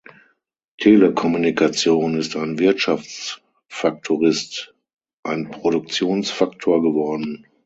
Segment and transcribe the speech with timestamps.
[0.79, 4.73] Telekommunikation ist ein Wirtschaftsfaktorist
[5.21, 7.45] ein Produktionsfaktor geworden.